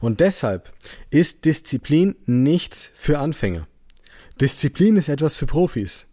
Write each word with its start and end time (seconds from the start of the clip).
Und 0.00 0.20
deshalb 0.20 0.72
ist 1.10 1.44
Disziplin 1.44 2.14
nichts 2.24 2.90
für 2.94 3.18
Anfänger. 3.18 3.66
Disziplin 4.40 4.96
ist 4.96 5.08
etwas 5.08 5.36
für 5.36 5.46
Profis. 5.46 6.06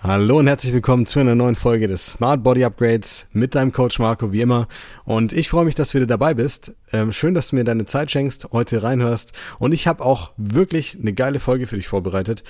Hallo 0.00 0.38
und 0.38 0.48
herzlich 0.48 0.72
willkommen 0.72 1.06
zu 1.06 1.20
einer 1.20 1.36
neuen 1.36 1.54
Folge 1.54 1.86
des 1.86 2.06
Smart 2.12 2.42
Body 2.42 2.64
Upgrades 2.64 3.28
mit 3.32 3.54
deinem 3.54 3.72
Coach 3.72 3.98
Marco 4.00 4.32
wie 4.32 4.40
immer. 4.40 4.66
Und 5.04 5.32
ich 5.32 5.48
freue 5.48 5.64
mich, 5.64 5.76
dass 5.76 5.90
du 5.90 5.98
wieder 5.98 6.06
dabei 6.06 6.34
bist. 6.34 6.76
Ähm, 6.92 7.12
schön, 7.12 7.34
dass 7.34 7.48
du 7.48 7.56
mir 7.56 7.64
deine 7.64 7.86
Zeit 7.86 8.10
schenkst, 8.10 8.48
heute 8.50 8.82
reinhörst. 8.82 9.32
Und 9.58 9.72
ich 9.72 9.86
habe 9.86 10.04
auch 10.04 10.32
wirklich 10.36 10.98
eine 10.98 11.12
geile 11.12 11.38
Folge 11.38 11.66
für 11.66 11.76
dich 11.76 11.86
vorbereitet. 11.86 12.42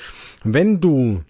Wenn 0.45 0.81
du 0.81 1.23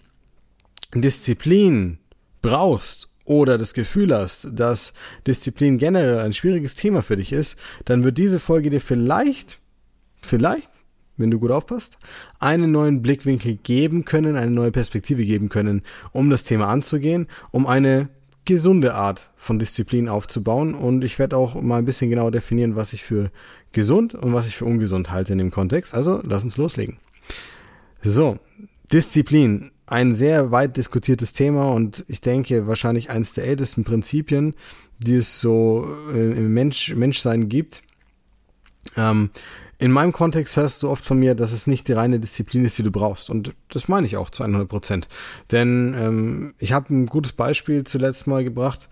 Disziplin 1.01 1.97
brauchst 2.41 3.09
oder 3.25 3.57
das 3.57 3.73
Gefühl 3.73 4.13
hast, 4.13 4.47
dass 4.51 4.93
Disziplin 5.25 5.77
generell 5.77 6.19
ein 6.19 6.33
schwieriges 6.33 6.75
Thema 6.75 7.01
für 7.01 7.15
dich 7.15 7.31
ist, 7.31 7.57
dann 7.85 8.03
wird 8.03 8.17
diese 8.17 8.39
Folge 8.39 8.69
dir 8.69 8.81
vielleicht, 8.81 9.59
vielleicht 10.21 10.69
wenn 11.17 11.31
du 11.31 11.39
gut 11.39 11.51
aufpasst, 11.51 11.97
einen 12.39 12.71
neuen 12.71 13.01
Blickwinkel 13.01 13.57
geben 13.61 14.05
können, 14.05 14.35
eine 14.35 14.51
neue 14.51 14.71
Perspektive 14.71 15.25
geben 15.25 15.49
können, 15.49 15.83
um 16.11 16.29
das 16.29 16.43
Thema 16.43 16.67
anzugehen, 16.67 17.27
um 17.51 17.67
eine 17.67 18.09
gesunde 18.45 18.95
Art 18.95 19.29
von 19.35 19.59
Disziplin 19.59 20.09
aufzubauen. 20.09 20.73
Und 20.73 21.03
ich 21.03 21.19
werde 21.19 21.37
auch 21.37 21.61
mal 21.61 21.77
ein 21.77 21.85
bisschen 21.85 22.09
genauer 22.09 22.31
definieren, 22.31 22.75
was 22.75 22.93
ich 22.93 23.03
für 23.03 23.31
gesund 23.71 24.15
und 24.15 24.33
was 24.33 24.47
ich 24.47 24.55
für 24.55 24.65
ungesund 24.65 25.11
halte 25.11 25.33
in 25.33 25.37
dem 25.37 25.51
Kontext. 25.51 25.93
Also 25.93 26.21
lass 26.23 26.43
uns 26.43 26.57
loslegen. 26.57 26.97
So, 28.01 28.37
Disziplin, 28.93 29.71
ein 29.87 30.13
sehr 30.13 30.51
weit 30.51 30.77
diskutiertes 30.77 31.33
Thema 31.33 31.71
und 31.71 32.05
ich 32.07 32.21
denke 32.21 32.67
wahrscheinlich 32.67 33.09
eines 33.09 33.33
der 33.33 33.45
ältesten 33.45 33.83
Prinzipien, 33.83 34.53
die 34.99 35.15
es 35.15 35.41
so 35.41 35.87
äh, 36.13 36.31
im 36.31 36.53
Mensch, 36.53 36.93
Menschsein 36.95 37.49
gibt. 37.49 37.81
Ähm, 38.95 39.31
in 39.79 39.91
meinem 39.91 40.13
Kontext 40.13 40.57
hörst 40.57 40.83
du 40.83 40.89
oft 40.89 41.03
von 41.03 41.17
mir, 41.17 41.33
dass 41.33 41.51
es 41.51 41.65
nicht 41.65 41.87
die 41.87 41.93
reine 41.93 42.19
Disziplin 42.19 42.63
ist, 42.63 42.77
die 42.77 42.83
du 42.83 42.91
brauchst. 42.91 43.31
Und 43.31 43.55
das 43.69 43.87
meine 43.87 44.05
ich 44.05 44.15
auch 44.15 44.29
zu 44.29 44.43
100 44.43 44.69
Prozent. 44.69 45.07
Denn 45.51 45.95
ähm, 45.97 46.53
ich 46.59 46.71
habe 46.71 46.93
ein 46.93 47.07
gutes 47.07 47.33
Beispiel 47.33 47.83
zuletzt 47.83 48.27
mal 48.27 48.43
gebracht. 48.43 48.87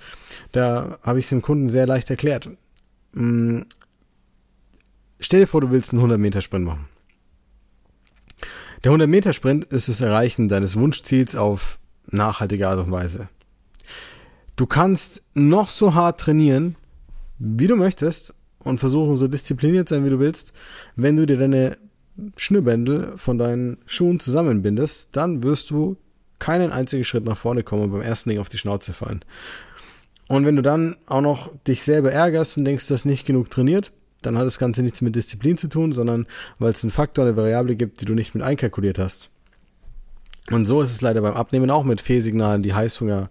Da 0.51 0.97
habe 1.03 1.19
ich 1.19 1.25
es 1.25 1.29
dem 1.29 1.43
Kunden 1.43 1.69
sehr 1.69 1.85
leicht 1.85 2.09
erklärt. 2.09 2.49
Ähm, 3.15 3.67
stell 5.19 5.41
dir 5.41 5.47
vor, 5.47 5.61
du 5.61 5.69
willst 5.69 5.93
einen 5.93 6.03
100-Meter-Sprint 6.03 6.65
machen. 6.65 6.90
Der 8.83 8.91
100-Meter-Sprint 8.91 9.65
ist 9.65 9.89
das 9.89 10.01
Erreichen 10.01 10.47
deines 10.47 10.75
Wunschziels 10.75 11.35
auf 11.35 11.77
nachhaltige 12.07 12.67
Art 12.67 12.79
und 12.79 12.91
Weise. 12.91 13.29
Du 14.55 14.65
kannst 14.65 15.23
noch 15.35 15.69
so 15.69 15.93
hart 15.93 16.19
trainieren, 16.19 16.75
wie 17.37 17.67
du 17.67 17.75
möchtest, 17.75 18.33
und 18.63 18.79
versuchen 18.79 19.17
so 19.17 19.27
diszipliniert 19.27 19.89
sein, 19.89 20.05
wie 20.05 20.09
du 20.09 20.19
willst. 20.19 20.53
Wenn 20.95 21.17
du 21.17 21.25
dir 21.25 21.37
deine 21.37 21.77
Schnürbändel 22.35 23.17
von 23.17 23.37
deinen 23.37 23.77
Schuhen 23.85 24.19
zusammenbindest, 24.19 25.15
dann 25.15 25.43
wirst 25.43 25.71
du 25.71 25.97
keinen 26.39 26.71
einzigen 26.71 27.03
Schritt 27.03 27.25
nach 27.25 27.37
vorne 27.37 27.63
kommen 27.63 27.83
und 27.83 27.91
beim 27.91 28.01
ersten 28.01 28.29
Ding 28.29 28.39
auf 28.39 28.49
die 28.49 28.57
Schnauze 28.57 28.93
fallen. 28.93 29.23
Und 30.27 30.45
wenn 30.45 30.55
du 30.55 30.61
dann 30.61 30.95
auch 31.07 31.21
noch 31.21 31.51
dich 31.67 31.83
selber 31.83 32.11
ärgerst 32.11 32.57
und 32.57 32.65
denkst, 32.65 32.87
du 32.87 32.93
hast 32.93 33.05
nicht 33.05 33.25
genug 33.25 33.49
trainiert, 33.49 33.91
dann 34.21 34.37
hat 34.37 34.45
das 34.45 34.59
Ganze 34.59 34.83
nichts 34.83 35.01
mit 35.01 35.15
Disziplin 35.15 35.57
zu 35.57 35.67
tun, 35.67 35.93
sondern 35.93 36.27
weil 36.59 36.71
es 36.71 36.83
einen 36.83 36.91
Faktor, 36.91 37.25
eine 37.25 37.35
Variable 37.35 37.75
gibt, 37.75 38.01
die 38.01 38.05
du 38.05 38.13
nicht 38.13 38.35
mit 38.35 38.43
einkalkuliert 38.43 38.99
hast. 38.99 39.29
Und 40.49 40.65
so 40.65 40.81
ist 40.81 40.91
es 40.91 41.01
leider 41.01 41.21
beim 41.21 41.33
Abnehmen 41.33 41.69
auch 41.69 41.83
mit 41.83 42.01
Fehlsignalen, 42.01 42.63
die 42.63 42.73
Heißhunger 42.73 43.29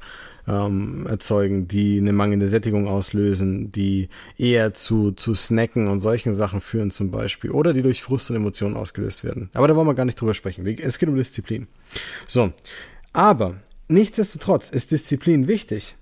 ähm, 0.48 1.06
erzeugen, 1.06 1.68
die 1.68 1.98
eine 1.98 2.12
mangelnde 2.12 2.48
Sättigung 2.48 2.88
auslösen, 2.88 3.70
die 3.72 4.08
eher 4.36 4.74
zu, 4.74 5.12
zu 5.12 5.34
Snacken 5.34 5.88
und 5.88 6.00
solchen 6.00 6.32
Sachen 6.32 6.60
führen 6.60 6.90
zum 6.90 7.10
Beispiel 7.10 7.50
oder 7.50 7.72
die 7.72 7.82
durch 7.82 8.02
Frust 8.02 8.30
und 8.30 8.36
Emotionen 8.36 8.76
ausgelöst 8.76 9.24
werden. 9.24 9.50
Aber 9.54 9.68
da 9.68 9.76
wollen 9.76 9.86
wir 9.86 9.94
gar 9.94 10.04
nicht 10.04 10.20
drüber 10.20 10.34
sprechen. 10.34 10.66
Es 10.66 10.98
geht 10.98 11.08
um 11.08 11.16
Disziplin. 11.16 11.66
So, 12.26 12.52
aber 13.12 13.56
nichtsdestotrotz 13.88 14.70
ist 14.70 14.90
Disziplin 14.90 15.48
wichtig. 15.48 15.96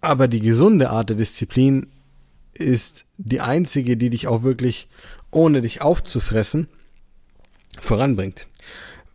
Aber 0.00 0.28
die 0.28 0.40
gesunde 0.40 0.90
Art 0.90 1.10
der 1.10 1.16
Disziplin 1.16 1.86
ist 2.54 3.04
die 3.16 3.40
einzige, 3.40 3.96
die 3.96 4.10
dich 4.10 4.26
auch 4.26 4.42
wirklich, 4.42 4.88
ohne 5.30 5.60
dich 5.60 5.82
aufzufressen, 5.82 6.68
voranbringt. 7.80 8.48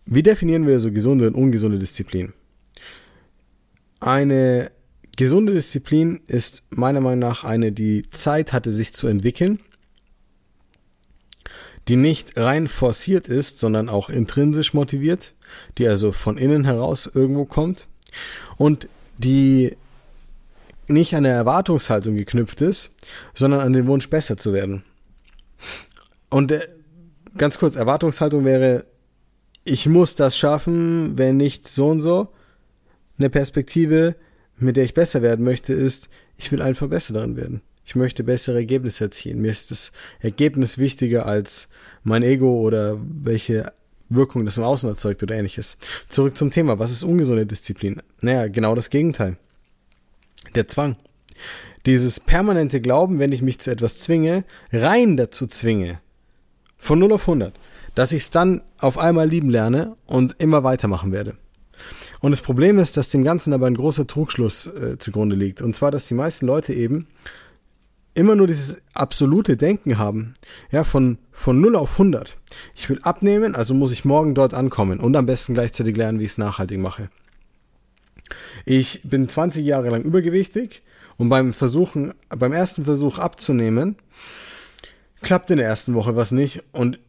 Wie 0.05 0.23
definieren 0.23 0.67
wir 0.67 0.79
so 0.79 0.91
gesunde 0.91 1.27
und 1.27 1.35
ungesunde 1.35 1.79
Disziplin? 1.79 2.33
Eine 3.99 4.71
gesunde 5.17 5.53
Disziplin 5.53 6.21
ist 6.27 6.63
meiner 6.69 7.01
Meinung 7.01 7.19
nach 7.19 7.43
eine, 7.43 7.71
die 7.71 8.03
Zeit 8.11 8.53
hatte, 8.53 8.71
sich 8.71 8.93
zu 8.93 9.07
entwickeln, 9.07 9.59
die 11.87 11.95
nicht 11.95 12.37
rein 12.37 12.67
forciert 12.67 13.27
ist, 13.27 13.57
sondern 13.59 13.89
auch 13.89 14.09
intrinsisch 14.09 14.73
motiviert, 14.73 15.33
die 15.77 15.87
also 15.87 16.11
von 16.11 16.37
innen 16.37 16.65
heraus 16.65 17.09
irgendwo 17.11 17.45
kommt 17.45 17.87
und 18.57 18.89
die 19.17 19.75
nicht 20.87 21.13
an 21.13 21.25
eine 21.25 21.35
Erwartungshaltung 21.35 22.15
geknüpft 22.15 22.61
ist, 22.61 22.91
sondern 23.33 23.61
an 23.61 23.73
den 23.73 23.87
Wunsch, 23.87 24.09
besser 24.09 24.37
zu 24.37 24.53
werden. 24.53 24.83
Und 26.29 26.51
äh, 26.51 26.67
ganz 27.37 27.57
kurz, 27.57 27.75
Erwartungshaltung 27.75 28.45
wäre, 28.45 28.85
ich 29.63 29.87
muss 29.87 30.15
das 30.15 30.37
schaffen, 30.37 31.17
wenn 31.17 31.37
nicht 31.37 31.67
so 31.67 31.89
und 31.89 32.01
so. 32.01 32.29
Eine 33.17 33.29
Perspektive, 33.29 34.15
mit 34.57 34.77
der 34.77 34.83
ich 34.83 34.93
besser 34.93 35.21
werden 35.21 35.43
möchte, 35.43 35.73
ist, 35.73 36.09
ich 36.37 36.51
will 36.51 36.61
einfach 36.61 36.87
besser 36.87 37.13
darin 37.13 37.37
werden. 37.37 37.61
Ich 37.85 37.95
möchte 37.95 38.23
bessere 38.23 38.57
Ergebnisse 38.57 39.05
erzielen. 39.05 39.41
Mir 39.41 39.51
ist 39.51 39.71
das 39.71 39.91
Ergebnis 40.19 40.77
wichtiger 40.77 41.25
als 41.25 41.67
mein 42.03 42.23
Ego 42.23 42.59
oder 42.59 42.97
welche 42.99 43.71
Wirkung 44.09 44.45
das 44.45 44.57
im 44.57 44.63
Außen 44.63 44.89
erzeugt 44.89 45.23
oder 45.23 45.35
ähnliches. 45.35 45.77
Zurück 46.09 46.37
zum 46.37 46.51
Thema. 46.51 46.79
Was 46.79 46.91
ist 46.91 47.03
ungesunde 47.03 47.45
Disziplin? 47.45 48.01
Naja, 48.21 48.47
genau 48.47 48.75
das 48.75 48.89
Gegenteil. 48.89 49.37
Der 50.55 50.67
Zwang. 50.67 50.95
Dieses 51.85 52.19
permanente 52.19 52.81
Glauben, 52.81 53.19
wenn 53.19 53.31
ich 53.31 53.41
mich 53.41 53.59
zu 53.59 53.69
etwas 53.71 53.99
zwinge, 53.99 54.43
rein 54.71 55.17
dazu 55.17 55.47
zwinge. 55.47 55.99
Von 56.77 56.99
0 56.99 57.13
auf 57.13 57.21
100. 57.21 57.53
Dass 57.93 58.11
ich 58.11 58.23
es 58.23 58.29
dann 58.29 58.61
auf 58.77 58.97
einmal 58.97 59.27
lieben 59.29 59.49
lerne 59.49 59.95
und 60.05 60.35
immer 60.39 60.63
weitermachen 60.63 61.11
werde. 61.11 61.37
Und 62.21 62.31
das 62.31 62.41
Problem 62.41 62.79
ist, 62.79 62.97
dass 62.97 63.09
dem 63.09 63.23
Ganzen 63.23 63.53
aber 63.53 63.67
ein 63.67 63.75
großer 63.75 64.07
Trugschluss 64.07 64.65
äh, 64.67 64.97
zugrunde 64.97 65.35
liegt. 65.35 65.61
Und 65.61 65.75
zwar, 65.75 65.91
dass 65.91 66.07
die 66.07 66.13
meisten 66.13 66.47
Leute 66.47 66.73
eben 66.73 67.07
immer 68.15 68.35
nur 68.35 68.47
dieses 68.47 68.81
absolute 68.93 69.57
Denken 69.57 69.97
haben. 69.97 70.33
Ja, 70.71 70.83
von, 70.83 71.19
von 71.31 71.61
0 71.61 71.75
auf 71.75 71.91
100. 71.93 72.37
Ich 72.73 72.89
will 72.89 72.99
abnehmen, 73.03 73.55
also 73.55 73.73
muss 73.73 73.91
ich 73.91 74.05
morgen 74.05 74.33
dort 74.33 74.53
ankommen 74.53 74.99
und 74.99 75.15
am 75.15 75.25
besten 75.25 75.53
gleichzeitig 75.53 75.95
lernen, 75.95 76.19
wie 76.19 76.23
ich 76.23 76.31
es 76.31 76.37
nachhaltig 76.37 76.79
mache. 76.79 77.09
Ich 78.65 79.01
bin 79.03 79.29
20 79.29 79.63
Jahre 79.63 79.89
lang 79.89 80.01
übergewichtig 80.01 80.81
und 81.17 81.29
beim 81.29 81.53
Versuchen, 81.53 82.13
beim 82.29 82.51
ersten 82.51 82.85
Versuch 82.85 83.19
abzunehmen, 83.19 83.95
klappt 85.21 85.51
in 85.51 85.57
der 85.57 85.67
ersten 85.67 85.93
Woche 85.93 86.15
was 86.15 86.31
nicht 86.31 86.63
und 86.71 86.99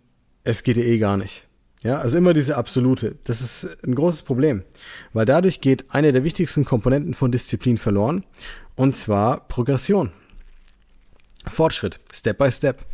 es 0.45 0.63
geht 0.63 0.77
ja 0.77 0.85
eh 0.85 0.99
gar 0.99 1.17
nicht. 1.17 1.47
Ja, 1.83 1.99
also 1.99 2.19
immer 2.19 2.35
diese 2.35 2.57
absolute. 2.57 3.17
Das 3.25 3.41
ist 3.41 3.85
ein 3.85 3.95
großes 3.95 4.23
Problem, 4.23 4.65
weil 5.13 5.25
dadurch 5.25 5.61
geht 5.61 5.87
eine 5.89 6.13
der 6.13 6.25
wichtigsten 6.25 6.65
Komponenten 6.65 7.15
von 7.15 7.33
Disziplin 7.33 7.79
verloren 7.79 8.25
und 8.75 8.97
zwar 8.97 9.49
Progression. 9.49 10.13
Fortschritt, 11.47 12.01
Step 12.13 12.39
by 12.39 12.51
Step. 12.51 12.85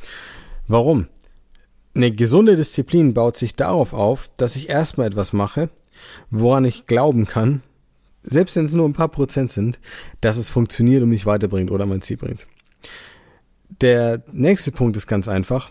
Warum? 0.69 1.09
Eine 1.94 2.12
gesunde 2.12 2.56
Disziplin 2.56 3.12
baut 3.12 3.37
sich 3.37 3.56
darauf 3.56 3.93
auf, 3.93 4.31
dass 4.37 4.56
ich 4.56 4.69
erstmal 4.69 5.09
etwas 5.09 5.33
mache, 5.33 5.69
woran 6.31 6.65
ich 6.65 6.87
glauben 6.87 7.27
kann, 7.27 7.62
selbst 8.23 8.57
wenn 8.57 8.67
es 8.67 8.73
nur 8.73 8.89
ein 8.89 8.93
paar 8.93 9.09
Prozent 9.09 9.51
sind, 9.51 9.79
dass 10.21 10.37
es 10.37 10.49
funktioniert 10.49 11.03
und 11.03 11.09
mich 11.09 11.27
weiterbringt 11.27 11.71
oder 11.71 11.87
mein 11.87 12.03
Ziel 12.03 12.17
bringt. 12.17 12.47
Der 13.81 14.23
nächste 14.33 14.71
Punkt 14.71 14.97
ist 14.97 15.07
ganz 15.07 15.29
einfach, 15.29 15.71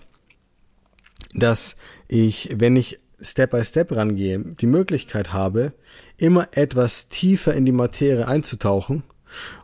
dass 1.34 1.76
ich, 2.08 2.50
wenn 2.56 2.76
ich 2.76 3.00
Step 3.22 3.52
by 3.52 3.64
Step 3.64 3.92
rangehe, 3.92 4.40
die 4.40 4.66
Möglichkeit 4.66 5.32
habe, 5.32 5.74
immer 6.18 6.50
etwas 6.52 7.08
tiefer 7.08 7.54
in 7.54 7.66
die 7.66 7.72
Materie 7.72 8.28
einzutauchen 8.28 9.04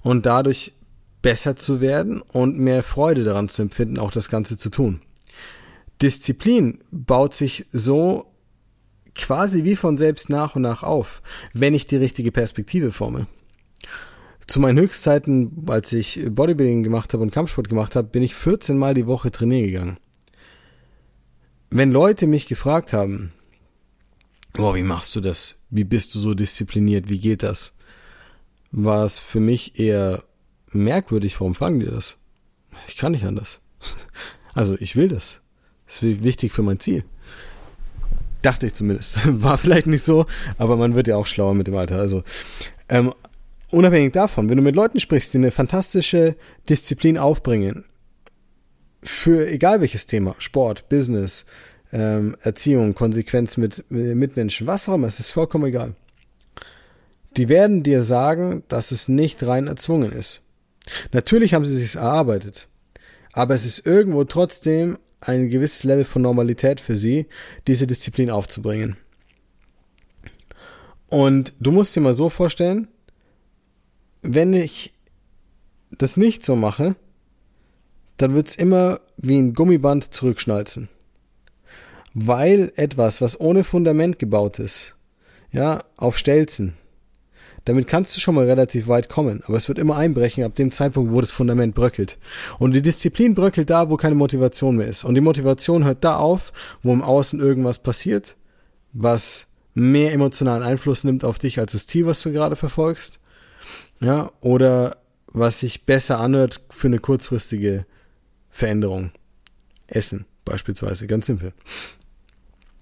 und 0.01 0.25
dadurch 0.25 0.73
besser 1.21 1.55
zu 1.55 1.81
werden 1.81 2.21
und 2.21 2.57
mehr 2.59 2.83
Freude 2.83 3.23
daran 3.23 3.49
zu 3.49 3.63
empfinden, 3.63 3.99
auch 3.99 4.11
das 4.11 4.29
Ganze 4.29 4.57
zu 4.57 4.69
tun. 4.69 5.01
Disziplin 6.01 6.79
baut 6.91 7.33
sich 7.33 7.65
so 7.71 8.31
quasi 9.17 9.63
wie 9.63 9.75
von 9.75 9.97
selbst 9.97 10.29
nach 10.29 10.55
und 10.55 10.61
nach 10.61 10.83
auf, 10.83 11.21
wenn 11.53 11.73
ich 11.73 11.87
die 11.87 11.97
richtige 11.97 12.31
Perspektive 12.31 12.91
forme. 12.91 13.27
Zu 14.47 14.61
meinen 14.61 14.79
Höchstzeiten, 14.79 15.65
als 15.67 15.91
ich 15.91 16.25
Bodybuilding 16.29 16.83
gemacht 16.83 17.13
habe 17.13 17.23
und 17.23 17.31
Kampfsport 17.31 17.67
gemacht 17.67 17.95
habe, 17.95 18.07
bin 18.07 18.23
ich 18.23 18.33
14 18.33 18.77
Mal 18.77 18.93
die 18.93 19.07
Woche 19.07 19.29
trainieren 19.29 19.65
gegangen. 19.65 19.97
Wenn 21.69 21.91
Leute 21.91 22.27
mich 22.27 22.47
gefragt 22.47 22.93
haben, 22.93 23.33
oh, 24.57 24.73
wie 24.73 24.83
machst 24.83 25.13
du 25.15 25.19
das? 25.21 25.55
Wie 25.69 25.83
bist 25.83 26.15
du 26.15 26.19
so 26.19 26.33
diszipliniert? 26.33 27.09
Wie 27.09 27.19
geht 27.19 27.43
das? 27.43 27.73
War 28.71 29.03
es 29.03 29.19
für 29.19 29.41
mich 29.41 29.77
eher 29.79 30.23
merkwürdig, 30.71 31.39
warum 31.39 31.55
fragen 31.55 31.81
die 31.81 31.87
das? 31.87 32.17
Ich 32.87 32.95
kann 32.95 33.11
nicht 33.11 33.25
anders. 33.25 33.59
Also 34.53 34.75
ich 34.79 34.95
will 34.95 35.07
das. 35.07 35.41
Das 35.85 36.01
ist 36.01 36.23
wichtig 36.23 36.51
für 36.51 36.63
mein 36.63 36.79
Ziel. 36.79 37.03
Dachte 38.47 38.67
ich 38.67 38.75
zumindest. 38.75 39.19
War 39.43 39.57
vielleicht 39.57 39.87
nicht 39.87 40.05
so, 40.05 40.25
aber 40.57 40.77
man 40.77 40.95
wird 40.95 41.09
ja 41.09 41.17
auch 41.17 41.25
schlauer 41.25 41.53
mit 41.53 41.67
dem 41.67 41.75
Alter. 41.75 41.97
Also 41.97 42.23
ähm, 42.87 43.13
unabhängig 43.71 44.13
davon, 44.13 44.49
wenn 44.49 44.55
du 44.55 44.63
mit 44.63 44.73
Leuten 44.73 45.01
sprichst, 45.01 45.33
die 45.33 45.39
eine 45.39 45.51
fantastische 45.51 46.37
Disziplin 46.69 47.17
aufbringen, 47.17 47.83
für 49.03 49.49
egal 49.49 49.81
welches 49.81 50.07
Thema, 50.07 50.33
Sport, 50.39 50.87
Business, 50.87 51.45
ähm, 51.91 52.37
Erziehung, 52.41 52.95
Konsequenz 52.95 53.57
mit, 53.57 53.83
mit 53.91 54.15
Mitmenschen, 54.15 54.65
was 54.65 54.87
auch 54.87 54.93
immer, 54.93 55.07
es 55.07 55.19
ist 55.19 55.31
vollkommen 55.31 55.65
egal. 55.65 55.93
Die 57.35 57.49
werden 57.49 57.83
dir 57.83 58.03
sagen, 58.03 58.63
dass 58.69 58.91
es 58.91 59.09
nicht 59.09 59.43
rein 59.43 59.67
erzwungen 59.67 60.13
ist. 60.13 60.41
Natürlich 61.11 61.53
haben 61.53 61.65
sie 61.65 61.75
sich 61.75 61.95
erarbeitet, 61.95 62.69
aber 63.33 63.55
es 63.55 63.65
ist 63.65 63.85
irgendwo 63.85 64.23
trotzdem 64.23 64.97
ein 65.21 65.49
gewisses 65.49 65.83
Level 65.83 66.05
von 66.05 66.21
Normalität 66.21 66.79
für 66.79 66.95
sie, 66.95 67.27
diese 67.67 67.87
Disziplin 67.87 68.29
aufzubringen. 68.29 68.97
Und 71.07 71.53
du 71.59 71.71
musst 71.71 71.95
dir 71.95 72.01
mal 72.01 72.13
so 72.13 72.29
vorstellen, 72.29 72.87
wenn 74.21 74.53
ich 74.53 74.93
das 75.91 76.17
nicht 76.17 76.43
so 76.43 76.55
mache, 76.55 76.95
dann 78.17 78.33
wird's 78.33 78.55
immer 78.55 78.99
wie 79.15 79.37
ein 79.37 79.53
Gummiband 79.53 80.13
zurückschnalzen. 80.13 80.89
Weil 82.13 82.71
etwas, 82.75 83.21
was 83.21 83.39
ohne 83.39 83.63
Fundament 83.63 84.19
gebaut 84.19 84.59
ist, 84.59 84.95
ja, 85.51 85.83
auf 85.95 86.17
Stelzen, 86.17 86.73
damit 87.67 87.87
kannst 87.87 88.15
du 88.15 88.21
schon 88.21 88.35
mal 88.35 88.45
relativ 88.45 88.87
weit 88.87 89.09
kommen, 89.09 89.41
aber 89.45 89.57
es 89.57 89.67
wird 89.67 89.77
immer 89.77 89.97
einbrechen 89.97 90.45
ab 90.45 90.55
dem 90.55 90.71
Zeitpunkt, 90.71 91.11
wo 91.11 91.19
das 91.19 91.31
Fundament 91.31 91.75
bröckelt. 91.75 92.17
Und 92.59 92.73
die 92.73 92.81
Disziplin 92.81 93.35
bröckelt 93.35 93.69
da, 93.69 93.89
wo 93.89 93.97
keine 93.97 94.15
Motivation 94.15 94.77
mehr 94.77 94.87
ist. 94.87 95.03
Und 95.03 95.15
die 95.15 95.21
Motivation 95.21 95.83
hört 95.83 96.05
da 96.05 96.15
auf, 96.15 96.53
wo 96.81 96.93
im 96.93 97.01
Außen 97.01 97.41
irgendwas 97.41 97.79
passiert, 97.79 98.37
was 98.93 99.47
mehr 99.73 100.13
emotionalen 100.13 100.63
Einfluss 100.63 101.03
nimmt 101.03 101.25
auf 101.25 101.39
dich 101.39 101.59
als 101.59 101.73
das 101.73 101.87
Ziel, 101.87 102.05
was 102.05 102.21
du 102.21 102.31
gerade 102.31 102.55
verfolgst. 102.55 103.19
Ja, 103.99 104.31
oder 104.39 104.97
was 105.27 105.59
sich 105.59 105.85
besser 105.85 106.19
anhört 106.21 106.61
für 106.69 106.87
eine 106.87 106.99
kurzfristige 106.99 107.85
Veränderung. 108.49 109.11
Essen 109.87 110.25
beispielsweise, 110.45 111.05
ganz 111.05 111.25
simpel. 111.25 111.51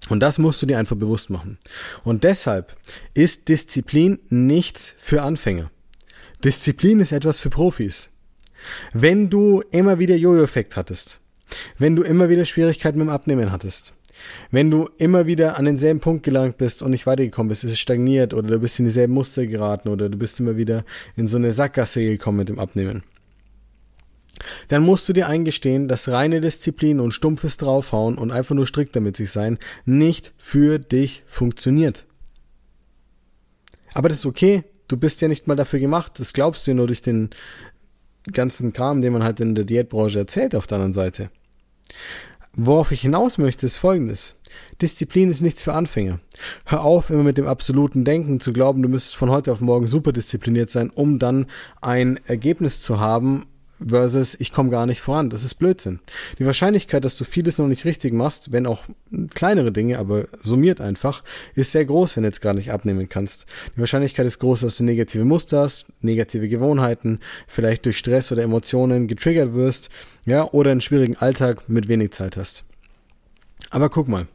Und 0.08 0.20
das 0.20 0.38
musst 0.38 0.62
du 0.62 0.66
dir 0.66 0.78
einfach 0.78 0.96
bewusst 0.96 1.30
machen. 1.30 1.58
Und 2.04 2.24
deshalb 2.24 2.76
ist 3.14 3.48
Disziplin 3.48 4.18
nichts 4.28 4.94
für 4.98 5.22
Anfänger. 5.22 5.70
Disziplin 6.44 7.00
ist 7.00 7.12
etwas 7.12 7.40
für 7.40 7.50
Profis. 7.50 8.10
Wenn 8.92 9.30
du 9.30 9.62
immer 9.70 9.98
wieder 9.98 10.16
Jojo-Effekt 10.16 10.76
hattest, 10.76 11.20
wenn 11.78 11.96
du 11.96 12.02
immer 12.02 12.28
wieder 12.28 12.44
Schwierigkeiten 12.44 12.98
mit 12.98 13.08
dem 13.08 13.10
Abnehmen 13.10 13.52
hattest, 13.52 13.94
wenn 14.50 14.70
du 14.70 14.88
immer 14.98 15.26
wieder 15.26 15.58
an 15.58 15.66
denselben 15.66 16.00
Punkt 16.00 16.22
gelangt 16.22 16.56
bist 16.56 16.82
und 16.82 16.90
nicht 16.90 17.06
weitergekommen 17.06 17.48
bist, 17.48 17.64
ist 17.64 17.72
es 17.72 17.78
stagniert 17.78 18.34
oder 18.34 18.48
du 18.48 18.58
bist 18.58 18.78
in 18.78 18.86
dieselben 18.86 19.14
Muster 19.14 19.46
geraten 19.46 19.88
oder 19.88 20.08
du 20.08 20.16
bist 20.16 20.40
immer 20.40 20.56
wieder 20.56 20.84
in 21.16 21.28
so 21.28 21.36
eine 21.36 21.52
Sackgasse 21.52 22.02
gekommen 22.02 22.38
mit 22.38 22.48
dem 22.48 22.58
Abnehmen, 22.58 23.02
dann 24.68 24.82
musst 24.82 25.08
du 25.08 25.12
dir 25.12 25.28
eingestehen, 25.28 25.88
dass 25.88 26.08
reine 26.08 26.40
Disziplin 26.40 27.00
und 27.00 27.12
stumpfes 27.12 27.56
Draufhauen 27.56 28.18
und 28.18 28.30
einfach 28.30 28.54
nur 28.54 28.66
strikt 28.66 28.96
damit 28.96 29.16
sich 29.16 29.30
sein 29.30 29.58
nicht 29.84 30.32
für 30.38 30.78
dich 30.78 31.22
funktioniert. 31.26 32.06
Aber 33.94 34.08
das 34.08 34.18
ist 34.18 34.26
okay. 34.26 34.64
Du 34.88 34.96
bist 34.96 35.20
ja 35.20 35.28
nicht 35.28 35.46
mal 35.46 35.56
dafür 35.56 35.80
gemacht. 35.80 36.12
Das 36.18 36.32
glaubst 36.32 36.66
du 36.66 36.74
nur 36.74 36.86
durch 36.86 37.02
den 37.02 37.30
ganzen 38.32 38.72
Kram, 38.72 39.00
den 39.00 39.12
man 39.12 39.24
halt 39.24 39.40
in 39.40 39.54
der 39.54 39.64
Diätbranche 39.64 40.18
erzählt 40.18 40.54
auf 40.54 40.66
der 40.66 40.76
anderen 40.76 40.92
Seite. 40.92 41.30
Worauf 42.54 42.90
ich 42.90 43.02
hinaus 43.02 43.38
möchte, 43.38 43.66
ist 43.66 43.76
folgendes. 43.76 44.36
Disziplin 44.80 45.30
ist 45.30 45.42
nichts 45.42 45.62
für 45.62 45.74
Anfänger. 45.74 46.20
Hör 46.64 46.82
auf, 46.82 47.10
immer 47.10 47.22
mit 47.22 47.38
dem 47.38 47.46
absoluten 47.46 48.04
Denken 48.04 48.40
zu 48.40 48.52
glauben, 48.52 48.82
du 48.82 48.88
müsstest 48.88 49.16
von 49.16 49.30
heute 49.30 49.52
auf 49.52 49.60
morgen 49.60 49.86
super 49.86 50.12
diszipliniert 50.12 50.70
sein, 50.70 50.90
um 50.90 51.18
dann 51.18 51.46
ein 51.80 52.18
Ergebnis 52.26 52.80
zu 52.80 52.98
haben, 52.98 53.46
versus 53.84 54.38
ich 54.38 54.52
komme 54.52 54.70
gar 54.70 54.86
nicht 54.86 55.00
voran. 55.00 55.30
Das 55.30 55.44
ist 55.44 55.54
Blödsinn. 55.54 56.00
Die 56.38 56.46
Wahrscheinlichkeit, 56.46 57.04
dass 57.04 57.16
du 57.16 57.24
vieles 57.24 57.58
noch 57.58 57.66
nicht 57.66 57.84
richtig 57.84 58.12
machst, 58.12 58.52
wenn 58.52 58.66
auch 58.66 58.84
kleinere 59.34 59.72
Dinge, 59.72 59.98
aber 59.98 60.26
summiert 60.40 60.80
einfach, 60.80 61.22
ist 61.54 61.72
sehr 61.72 61.84
groß, 61.84 62.16
wenn 62.16 62.22
du 62.22 62.28
jetzt 62.28 62.40
gar 62.40 62.54
nicht 62.54 62.72
abnehmen 62.72 63.08
kannst. 63.08 63.46
Die 63.76 63.80
Wahrscheinlichkeit 63.80 64.26
ist 64.26 64.38
groß, 64.38 64.60
dass 64.60 64.78
du 64.78 64.84
negative 64.84 65.24
Muster 65.24 65.60
hast, 65.60 65.86
negative 66.00 66.48
Gewohnheiten, 66.48 67.20
vielleicht 67.46 67.84
durch 67.84 67.98
Stress 67.98 68.32
oder 68.32 68.42
Emotionen 68.42 69.08
getriggert 69.08 69.54
wirst, 69.54 69.90
ja, 70.24 70.44
oder 70.44 70.70
einen 70.70 70.80
schwierigen 70.80 71.16
Alltag 71.16 71.68
mit 71.68 71.88
wenig 71.88 72.12
Zeit 72.12 72.36
hast. 72.36 72.64
Aber 73.70 73.88
guck 73.90 74.08
mal. 74.08 74.26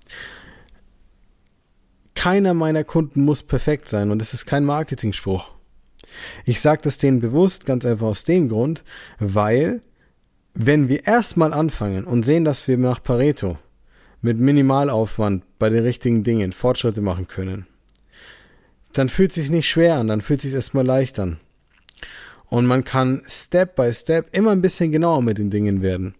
Keiner 2.13 2.53
meiner 2.53 2.83
Kunden 2.83 3.21
muss 3.21 3.41
perfekt 3.41 3.89
sein 3.89 4.11
und 4.11 4.21
es 4.21 4.33
ist 4.33 4.45
kein 4.45 4.63
Marketingspruch. 4.63 5.49
Ich 6.45 6.61
sage 6.61 6.81
das 6.83 6.97
denen 6.97 7.19
bewusst, 7.19 7.65
ganz 7.65 7.85
einfach 7.85 8.07
aus 8.07 8.23
dem 8.23 8.49
Grund, 8.49 8.83
weil 9.19 9.81
wenn 10.53 10.89
wir 10.89 11.07
erstmal 11.07 11.53
anfangen 11.53 12.03
und 12.03 12.25
sehen, 12.25 12.43
dass 12.43 12.67
wir 12.67 12.77
nach 12.77 13.01
Pareto 13.01 13.57
mit 14.21 14.39
Minimalaufwand 14.39 15.43
bei 15.59 15.69
den 15.69 15.83
richtigen 15.83 16.23
Dingen 16.23 16.51
Fortschritte 16.51 17.01
machen 17.01 17.27
können, 17.27 17.65
dann 18.93 19.09
fühlt 19.09 19.31
es 19.31 19.35
sich 19.35 19.49
nicht 19.49 19.69
schwer 19.69 19.97
an, 19.97 20.07
dann 20.07 20.21
fühlt 20.21 20.39
es 20.39 20.43
sich 20.43 20.53
erstmal 20.53 20.85
leicht 20.85 21.19
an. 21.19 21.37
Und 22.47 22.65
man 22.65 22.83
kann 22.83 23.21
Step 23.27 23.75
by 23.75 23.93
Step 23.93 24.35
immer 24.35 24.51
ein 24.51 24.61
bisschen 24.61 24.91
genauer 24.91 25.21
mit 25.21 25.37
den 25.37 25.49
Dingen 25.49 25.81
werden. 25.81 26.15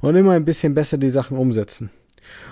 Und 0.00 0.16
immer 0.16 0.32
ein 0.32 0.46
bisschen 0.46 0.74
besser 0.74 0.96
die 0.96 1.10
Sachen 1.10 1.36
umsetzen. 1.36 1.90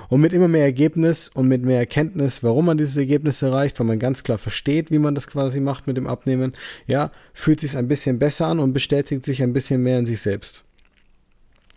Und 0.08 0.20
mit 0.20 0.32
immer 0.32 0.48
mehr 0.48 0.64
Ergebnis 0.64 1.28
und 1.28 1.48
mit 1.48 1.62
mehr 1.62 1.78
Erkenntnis, 1.78 2.42
warum 2.42 2.66
man 2.66 2.78
dieses 2.78 2.96
Ergebnis 2.96 3.42
erreicht, 3.42 3.78
weil 3.78 3.86
man 3.86 3.98
ganz 3.98 4.22
klar 4.22 4.38
versteht, 4.38 4.90
wie 4.90 4.98
man 4.98 5.14
das 5.14 5.28
quasi 5.28 5.60
macht 5.60 5.86
mit 5.86 5.96
dem 5.96 6.06
Abnehmen, 6.06 6.52
ja, 6.86 7.12
fühlt 7.32 7.60
sich 7.60 7.76
ein 7.76 7.88
bisschen 7.88 8.18
besser 8.18 8.46
an 8.46 8.58
und 8.58 8.72
bestätigt 8.72 9.24
sich 9.24 9.42
ein 9.42 9.52
bisschen 9.52 9.82
mehr 9.82 9.98
in 9.98 10.06
sich 10.06 10.20
selbst. 10.20 10.64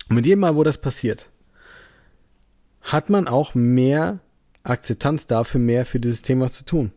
Und 0.09 0.15
mit 0.15 0.25
jedem 0.25 0.41
Mal, 0.41 0.55
wo 0.55 0.63
das 0.63 0.79
passiert, 0.79 1.29
hat 2.81 3.09
man 3.09 3.27
auch 3.27 3.55
mehr 3.55 4.19
Akzeptanz 4.63 5.27
dafür, 5.27 5.59
mehr 5.59 5.85
für 5.85 5.99
dieses 5.99 6.21
Thema 6.21 6.51
zu 6.51 6.65
tun. 6.65 6.91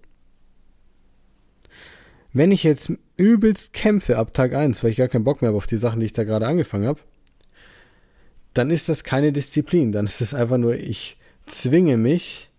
Wenn 2.33 2.53
ich 2.53 2.65
jetzt 2.65 2.93
übelst 3.17 3.73
kämpfe 3.73 4.19
ab 4.19 4.35
Tag 4.35 4.55
eins, 4.55 4.83
weil 4.83 4.91
ich 4.91 4.99
gar 4.99 5.09
keinen 5.09 5.25
Bock 5.25 5.41
mehr 5.41 5.49
habe 5.49 5.57
auf 5.57 5.67
die 5.67 5.79
Sachen, 5.79 6.01
die 6.01 6.07
ich 6.07 6.13
da 6.13 6.25
gerade 6.25 6.47
angefangen 6.47 6.87
habe, 6.87 7.01
dann 8.57 8.71
ist 8.71 8.89
das 8.89 9.05
keine 9.05 9.33
Disziplin, 9.33 9.93
dann 9.93 10.07
ist 10.07 10.21
es 10.21 10.35
einfach 10.35 10.59
nur, 10.59 10.75
ich 10.75 11.19
zwinge 11.47 11.97
mich 11.97 12.51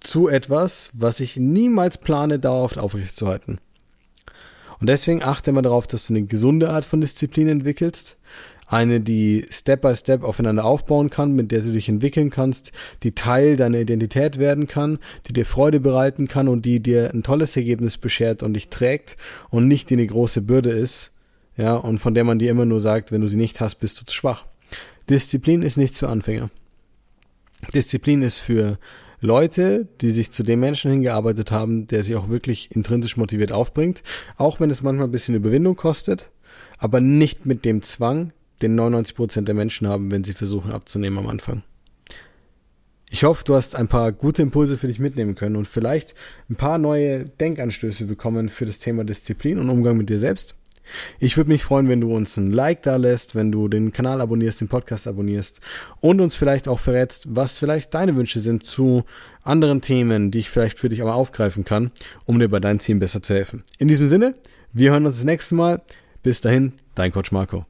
zu 0.00 0.28
etwas, 0.28 0.90
was 0.94 1.20
ich 1.20 1.36
niemals 1.36 1.98
plane, 1.98 2.38
dauerhaft 2.38 2.78
aufrechtzuerhalten. 2.78 3.58
Und 4.80 4.88
deswegen 4.88 5.22
achte 5.22 5.50
immer 5.50 5.62
darauf, 5.62 5.86
dass 5.86 6.08
du 6.08 6.14
eine 6.14 6.24
gesunde 6.24 6.70
Art 6.70 6.84
von 6.84 7.00
Disziplin 7.00 7.48
entwickelst. 7.48 8.18
Eine, 8.66 9.00
die 9.00 9.46
Step 9.50 9.82
by 9.82 9.94
Step 9.94 10.24
aufeinander 10.24 10.64
aufbauen 10.64 11.10
kann, 11.10 11.34
mit 11.34 11.52
der 11.52 11.60
du 11.60 11.72
dich 11.72 11.88
entwickeln 11.88 12.30
kannst, 12.30 12.72
die 13.02 13.14
Teil 13.14 13.56
deiner 13.56 13.78
Identität 13.78 14.38
werden 14.38 14.66
kann, 14.66 14.98
die 15.28 15.34
dir 15.34 15.44
Freude 15.46 15.78
bereiten 15.78 16.26
kann 16.26 16.48
und 16.48 16.64
die 16.64 16.80
dir 16.80 17.10
ein 17.12 17.22
tolles 17.22 17.56
Ergebnis 17.56 17.98
beschert 17.98 18.42
und 18.42 18.54
dich 18.54 18.70
trägt 18.70 19.16
und 19.50 19.68
nicht 19.68 19.90
die 19.90 19.94
eine 19.94 20.06
große 20.06 20.40
Bürde 20.40 20.70
ist, 20.70 21.11
ja, 21.56 21.74
und 21.74 21.98
von 21.98 22.14
der 22.14 22.24
man 22.24 22.38
dir 22.38 22.50
immer 22.50 22.64
nur 22.64 22.80
sagt, 22.80 23.12
wenn 23.12 23.20
du 23.20 23.26
sie 23.26 23.36
nicht 23.36 23.60
hast, 23.60 23.76
bist 23.76 24.00
du 24.00 24.06
zu 24.06 24.14
schwach. 24.14 24.46
Disziplin 25.08 25.62
ist 25.62 25.76
nichts 25.76 25.98
für 25.98 26.08
Anfänger. 26.08 26.50
Disziplin 27.74 28.22
ist 28.22 28.38
für 28.38 28.78
Leute, 29.20 29.86
die 30.00 30.10
sich 30.10 30.32
zu 30.32 30.42
dem 30.42 30.60
Menschen 30.60 30.90
hingearbeitet 30.90 31.52
haben, 31.52 31.86
der 31.86 32.02
sich 32.02 32.16
auch 32.16 32.28
wirklich 32.28 32.74
intrinsisch 32.74 33.16
motiviert 33.16 33.52
aufbringt, 33.52 34.02
auch 34.36 34.58
wenn 34.58 34.70
es 34.70 34.82
manchmal 34.82 35.06
ein 35.06 35.12
bisschen 35.12 35.36
Überwindung 35.36 35.76
kostet, 35.76 36.30
aber 36.78 37.00
nicht 37.00 37.46
mit 37.46 37.64
dem 37.64 37.82
Zwang, 37.82 38.32
den 38.62 38.74
99 38.74 39.14
Prozent 39.14 39.48
der 39.48 39.54
Menschen 39.54 39.86
haben, 39.86 40.10
wenn 40.10 40.24
sie 40.24 40.34
versuchen 40.34 40.72
abzunehmen 40.72 41.18
am 41.18 41.28
Anfang. 41.28 41.62
Ich 43.10 43.24
hoffe, 43.24 43.44
du 43.44 43.54
hast 43.54 43.76
ein 43.76 43.88
paar 43.88 44.10
gute 44.10 44.42
Impulse 44.42 44.78
für 44.78 44.86
dich 44.86 44.98
mitnehmen 44.98 45.34
können 45.34 45.56
und 45.56 45.68
vielleicht 45.68 46.14
ein 46.48 46.56
paar 46.56 46.78
neue 46.78 47.26
Denkanstöße 47.26 48.06
bekommen 48.06 48.48
für 48.48 48.64
das 48.64 48.78
Thema 48.78 49.04
Disziplin 49.04 49.58
und 49.58 49.68
Umgang 49.68 49.98
mit 49.98 50.08
dir 50.08 50.18
selbst. 50.18 50.56
Ich 51.18 51.36
würde 51.36 51.50
mich 51.50 51.64
freuen, 51.64 51.88
wenn 51.88 52.00
du 52.00 52.14
uns 52.14 52.36
ein 52.36 52.52
Like 52.52 52.82
da 52.82 52.96
lässt, 52.96 53.34
wenn 53.34 53.52
du 53.52 53.68
den 53.68 53.92
Kanal 53.92 54.20
abonnierst, 54.20 54.60
den 54.60 54.68
Podcast 54.68 55.06
abonnierst 55.06 55.60
und 56.00 56.20
uns 56.20 56.34
vielleicht 56.34 56.68
auch 56.68 56.78
verrätst, 56.78 57.26
was 57.30 57.58
vielleicht 57.58 57.94
deine 57.94 58.16
Wünsche 58.16 58.40
sind 58.40 58.66
zu 58.66 59.04
anderen 59.42 59.80
Themen, 59.80 60.30
die 60.30 60.40
ich 60.40 60.50
vielleicht 60.50 60.78
für 60.78 60.88
dich 60.88 61.02
aber 61.02 61.14
aufgreifen 61.14 61.64
kann, 61.64 61.90
um 62.24 62.38
dir 62.38 62.48
bei 62.48 62.60
deinen 62.60 62.80
Zielen 62.80 63.00
besser 63.00 63.22
zu 63.22 63.34
helfen. 63.34 63.62
In 63.78 63.88
diesem 63.88 64.06
Sinne, 64.06 64.34
wir 64.72 64.92
hören 64.92 65.06
uns 65.06 65.16
das 65.16 65.24
nächste 65.24 65.54
Mal. 65.54 65.82
Bis 66.22 66.40
dahin, 66.40 66.72
dein 66.94 67.12
Coach 67.12 67.32
Marco. 67.32 67.66